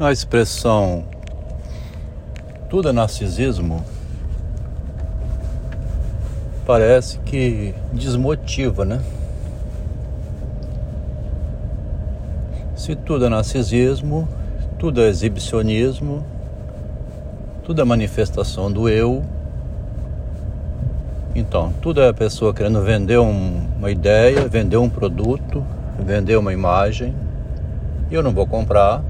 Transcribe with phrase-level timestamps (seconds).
[0.00, 1.04] A expressão
[2.70, 3.84] tudo é narcisismo
[6.66, 9.02] parece que desmotiva, né?
[12.74, 14.26] Se tudo é narcisismo,
[14.78, 16.24] tudo é exibicionismo,
[17.62, 19.22] tudo é manifestação do eu.
[21.34, 25.62] Então, tudo é a pessoa querendo vender um, uma ideia, vender um produto,
[25.98, 27.14] vender uma imagem.
[28.10, 29.02] E eu não vou comprar,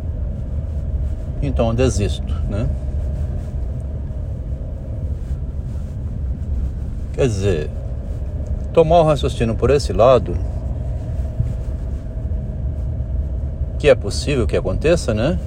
[1.42, 2.68] então eu desisto, né?
[7.14, 7.70] Quer dizer,
[8.72, 10.34] tomar o raciocínio por esse lado,
[13.78, 15.38] que é possível que aconteça, né?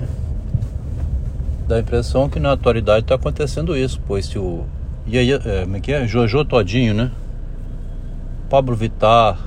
[1.67, 4.65] Dá a impressão que na atualidade está acontecendo isso, pois se o.
[5.07, 6.05] E aí, é, como é que é?
[6.05, 7.11] Jojo Todinho, né?
[8.49, 9.39] Pablo Vittar,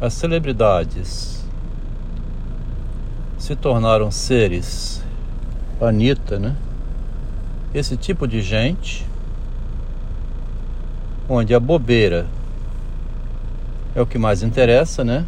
[0.00, 1.44] as celebridades
[3.36, 5.02] se tornaram seres,
[5.86, 6.54] Anitta, né?
[7.72, 9.06] Esse tipo de gente,
[11.28, 12.26] onde a bobeira
[13.94, 15.24] é o que mais interessa, né?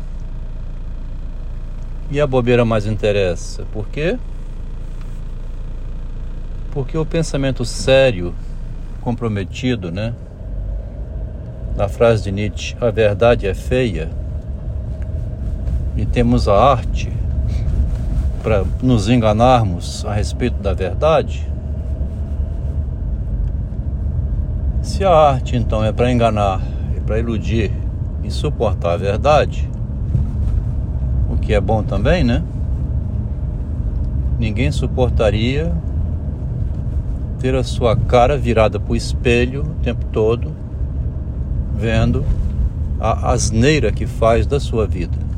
[2.11, 4.19] E a bobeira mais interessa, por quê?
[6.73, 8.34] Porque o pensamento sério,
[9.00, 10.12] comprometido, né?
[11.77, 14.11] Na frase de Nietzsche, a verdade é feia,
[15.97, 17.22] e temos a arte
[18.43, 21.48] para nos enganarmos a respeito da verdade?
[24.83, 26.61] Se a arte então é para enganar,
[26.97, 27.70] é para iludir
[28.25, 29.70] e suportar a verdade,
[31.31, 32.43] o que é bom também, né?
[34.39, 35.73] Ninguém suportaria
[37.39, 40.53] ter a sua cara virada para o espelho o tempo todo,
[41.77, 42.25] vendo
[43.01, 45.31] a asneira que faz da sua vida.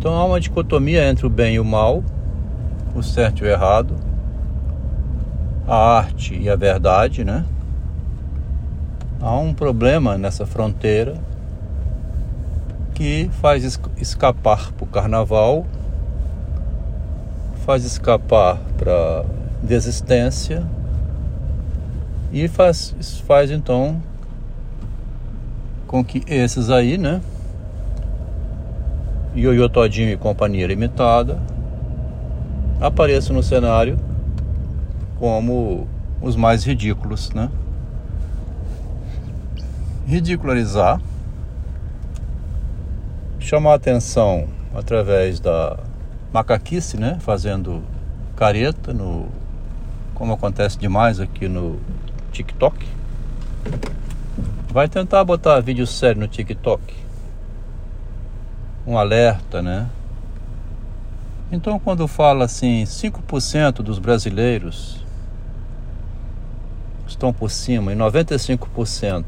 [0.00, 2.02] Então há uma dicotomia entre o bem e o mal,
[2.94, 3.96] o certo e o errado,
[5.68, 7.44] a arte e a verdade, né?
[9.20, 11.16] Há um problema nessa fronteira
[12.94, 15.66] que faz escapar para o carnaval,
[17.66, 19.26] faz escapar para
[19.62, 20.66] desistência
[22.32, 22.94] e faz,
[23.26, 24.00] faz então
[25.86, 27.20] com que esses aí, né?
[29.34, 31.40] Ioiô Todinho e Companhia Limitada
[32.80, 33.96] apareçam no cenário
[35.20, 35.86] como
[36.20, 37.48] os mais ridículos, né?
[40.04, 41.00] Ridicularizar,
[43.38, 45.78] chamar atenção através da
[46.32, 47.16] macaquice, né?
[47.20, 47.84] Fazendo
[48.34, 49.28] careta no
[50.12, 51.78] como acontece demais aqui no
[52.32, 52.84] TikTok.
[54.72, 57.09] Vai tentar botar vídeo sério no TikTok
[58.86, 59.88] um alerta, né?
[61.52, 65.04] Então, quando fala assim, 5% dos brasileiros
[67.06, 69.24] estão por cima e 95%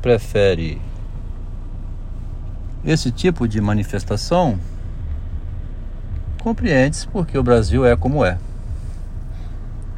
[0.00, 0.80] prefere
[2.84, 4.58] esse tipo de manifestação,
[6.42, 8.38] compreende-se porque o Brasil é como é.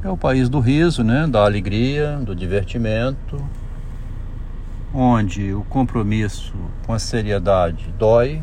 [0.02, 1.26] É o país do riso, né?
[1.26, 3.44] da alegria, do divertimento,
[4.98, 6.54] onde o compromisso
[6.86, 8.42] com a seriedade dói,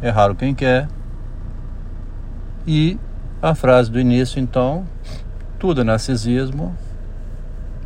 [0.00, 0.86] é raro quem quer,
[2.64, 2.96] e
[3.42, 4.86] a frase do início, então,
[5.58, 6.76] tudo é narcisismo,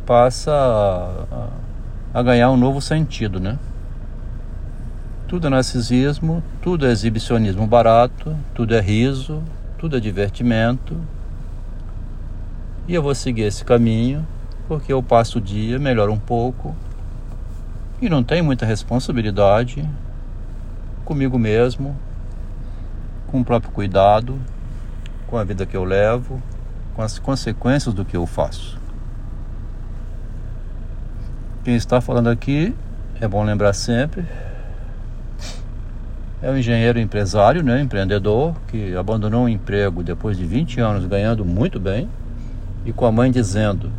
[0.05, 3.57] passa a, a, ganhar um novo sentido, né?
[5.27, 9.41] Tudo é narcisismo, tudo é exibicionismo barato, tudo é riso,
[9.79, 10.95] tudo é divertimento.
[12.87, 14.25] E eu vou seguir esse caminho
[14.67, 16.75] porque eu passo o dia, melhoro um pouco,
[18.01, 19.87] e não tenho muita responsabilidade
[21.03, 21.95] comigo mesmo,
[23.27, 24.39] com o próprio cuidado,
[25.25, 26.41] com a vida que eu levo,
[26.93, 28.77] com as consequências do que eu faço.
[31.63, 32.73] Quem está falando aqui,
[33.19, 34.25] é bom lembrar sempre,
[36.41, 41.43] é um engenheiro empresário, né, empreendedor, que abandonou um emprego depois de 20 anos ganhando
[41.43, 42.07] muito bem
[42.85, 43.91] e com a mãe dizendo: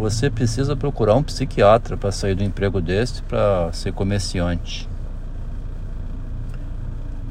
[0.00, 4.88] você precisa procurar um psiquiatra para sair do emprego desse para ser comerciante.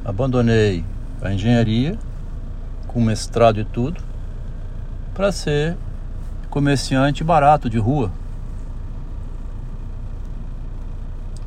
[0.05, 0.85] Abandonei
[1.19, 1.97] a engenharia
[2.87, 4.01] com mestrado e tudo
[5.15, 5.75] para ser
[6.51, 8.11] comerciante barato de rua.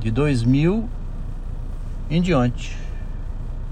[0.01, 0.89] De 2000
[2.11, 2.77] em diante.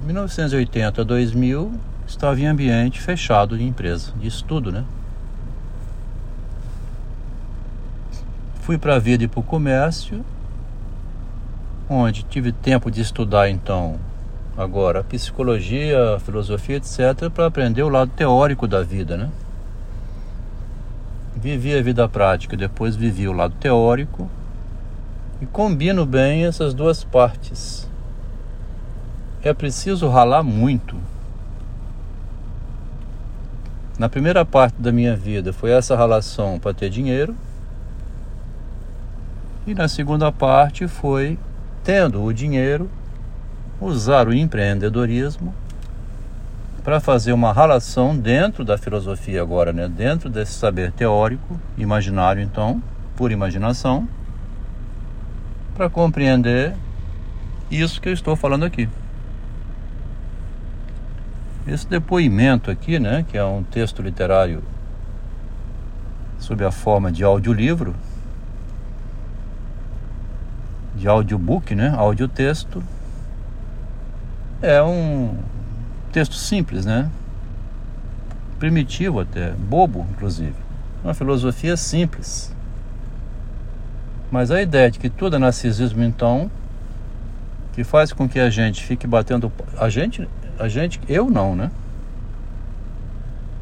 [0.05, 1.73] 1980 a 2000
[2.06, 4.85] estava em ambiente fechado de empresa, de estudo, né?
[8.70, 10.25] Fui para a vida e para o comércio,
[11.88, 13.99] onde tive tempo de estudar então
[14.56, 19.28] agora psicologia, filosofia, etc., para aprender o lado teórico da vida, né?
[21.34, 24.31] Vivi a vida prática, depois vivi o lado teórico
[25.43, 27.90] e combino bem essas duas partes.
[29.43, 30.94] É preciso ralar muito.
[33.99, 37.34] Na primeira parte da minha vida foi essa relação para ter dinheiro.
[39.67, 41.39] E na segunda parte foi
[41.85, 42.91] tendo o dinheiro,
[43.81, 45.55] usar o empreendedorismo
[46.83, 49.87] para fazer uma relação dentro da filosofia agora, né?
[49.87, 52.83] Dentro desse saber teórico, imaginário então,
[53.17, 54.09] por imaginação
[55.75, 56.75] para compreender
[57.71, 58.89] isso que eu estou falando aqui.
[61.67, 64.62] Esse depoimento aqui, né, que é um texto literário
[66.39, 67.95] sob a forma de audiolivro,
[71.00, 72.82] de audiobook, né, audiotexto,
[74.62, 75.37] é um
[76.12, 77.11] texto simples, né,
[78.58, 80.55] primitivo até, bobo, inclusive,
[81.02, 82.55] uma filosofia simples
[84.31, 86.50] mas a ideia de que tudo é narcisismo, então,
[87.73, 89.52] que faz com que a gente fique batendo.
[89.76, 91.70] A gente, a gente, eu não, né?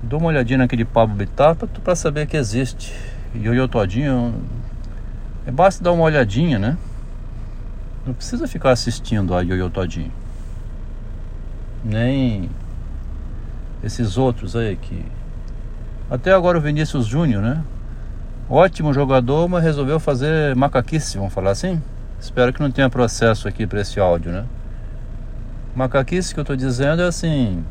[0.02, 2.94] Dou uma olhadinha naquele Pablo Bittar para saber que existe.
[3.34, 4.34] E o Todinho.
[5.46, 6.76] É basta dar uma olhadinha, né?
[8.06, 10.12] Não precisa ficar assistindo a Yoyo Todinho.
[11.84, 12.50] Nem
[13.82, 15.04] esses outros aí que.
[16.10, 17.62] Até agora o Vinícius Júnior, né?
[18.48, 21.82] Ótimo jogador, mas resolveu fazer macaquice, vamos falar assim?
[22.18, 24.44] Espero que não tenha processo aqui para esse áudio, né?
[25.74, 27.62] Macaquice que eu estou dizendo é assim.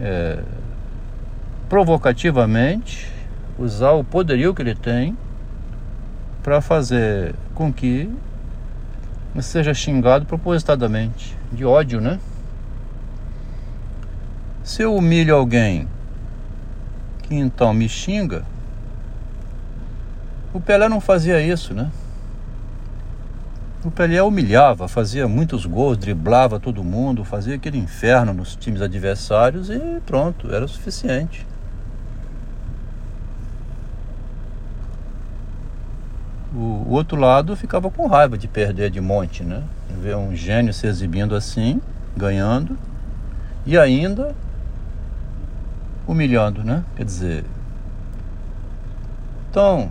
[0.00, 0.38] É,
[1.68, 3.12] provocativamente
[3.58, 5.16] usar o poderio que ele tem
[6.42, 8.10] para fazer com que
[9.38, 12.18] seja xingado propositadamente, de ódio, né?
[14.64, 15.88] Se eu humilho alguém
[17.22, 18.44] que então me xinga,
[20.52, 21.90] o Pelé não fazia isso, né?
[23.84, 29.70] O Pelé humilhava, fazia muitos gols, driblava todo mundo, fazia aquele inferno nos times adversários
[29.70, 31.46] e pronto, era o suficiente.
[36.60, 39.62] O, outro lado ficava com raiva de perder de monte, né?
[39.98, 41.80] Ver um gênio se exibindo assim,
[42.14, 42.76] ganhando
[43.64, 44.34] e ainda
[46.06, 46.84] humilhando, né?
[46.96, 47.44] Quer dizer,
[49.48, 49.90] então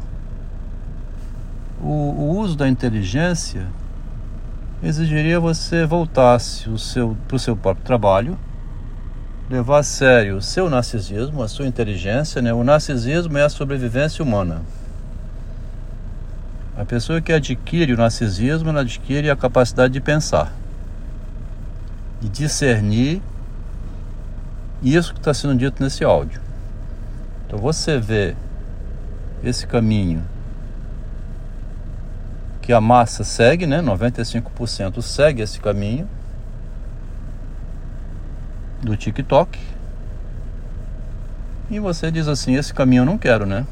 [1.81, 3.65] o, o uso da inteligência
[4.83, 8.37] exigiria você voltasse o seu, para o seu próprio trabalho,
[9.49, 12.43] levar a sério o seu narcisismo, a sua inteligência.
[12.43, 12.53] Né?
[12.53, 14.61] O narcisismo é a sobrevivência humana.
[16.79, 20.53] A pessoa que adquire o narcisismo, adquire a capacidade de pensar,
[22.21, 23.21] de discernir
[24.81, 26.39] isso que está sendo dito nesse áudio.
[27.45, 28.33] Então você vê
[29.43, 30.23] esse caminho
[32.61, 33.81] que a massa segue, né?
[33.81, 36.07] 95% segue esse caminho
[38.81, 39.59] do TikTok.
[41.69, 43.67] E você diz assim: esse caminho eu não quero, né?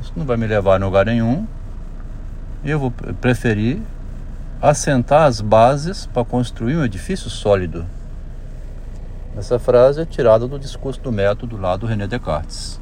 [0.00, 1.44] Isso não vai me levar a lugar nenhum.
[2.64, 3.80] Eu vou preferir
[4.60, 7.84] assentar as bases para construir um edifício sólido.
[9.36, 12.80] Essa frase é tirada do discurso do método lá do René Descartes.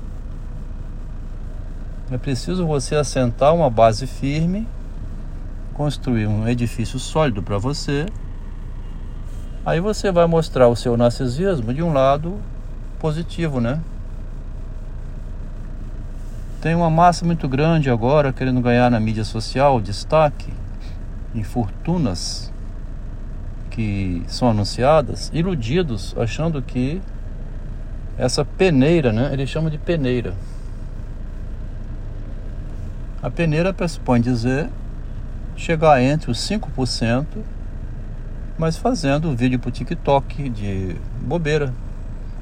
[2.10, 4.66] É preciso você assentar uma base firme
[5.80, 8.04] construir um edifício sólido para você,
[9.64, 12.38] aí você vai mostrar o seu narcisismo de um lado
[12.98, 13.80] positivo, né?
[16.60, 20.52] Tem uma massa muito grande agora querendo ganhar na mídia social destaque
[21.34, 22.52] em fortunas
[23.70, 27.00] que são anunciadas, iludidos, achando que
[28.18, 29.30] essa peneira, né?
[29.32, 30.34] Ele chama de peneira.
[33.22, 34.68] A peneira pressupõe dizer
[35.56, 37.24] chegar entre os 5%,
[38.58, 41.72] mas fazendo vídeo para o TikTok de bobeira.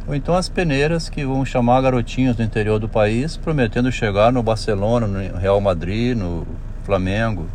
[0.08, 4.42] Ou então as peneiras que vão chamar garotinhos do interior do país, prometendo chegar no
[4.42, 6.46] Barcelona, no Real Madrid, no
[6.82, 7.46] Flamengo.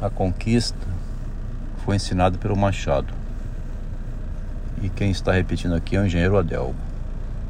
[0.00, 0.78] A conquista
[1.84, 3.12] foi ensinada pelo Machado.
[4.80, 6.76] E quem está repetindo aqui é o engenheiro Adelbo.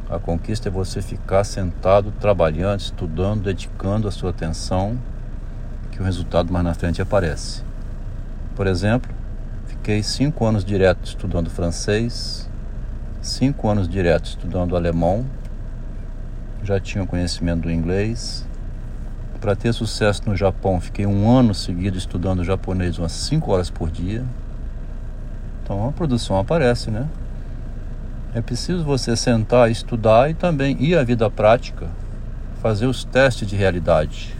[0.08, 4.98] A conquista é você ficar sentado, trabalhando, estudando, dedicando a sua atenção,
[5.92, 7.62] que o resultado mais na frente aparece.
[8.56, 9.19] Por exemplo,
[9.80, 12.46] fiquei cinco anos direto estudando francês,
[13.22, 15.24] cinco anos direto estudando alemão,
[16.62, 18.46] já tinha conhecimento do inglês,
[19.40, 23.90] Para ter sucesso no Japão, fiquei um ano seguido estudando japonês umas 5 horas por
[23.90, 24.22] dia.
[25.62, 27.08] Então a produção aparece, né?
[28.34, 31.88] É preciso você sentar, estudar e também ir à vida prática,
[32.60, 34.36] fazer os testes de realidade.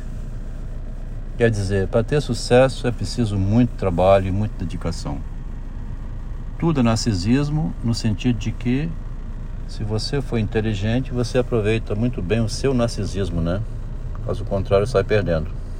[1.38, 5.29] Quer dizer, para ter sucesso é preciso muito trabalho e muita dedicação.
[6.60, 8.86] Tudo é narcisismo no sentido de que
[9.66, 13.62] se você for inteligente, você aproveita muito bem o seu narcisismo, né?
[14.26, 15.59] Caso contrário, sai perdendo.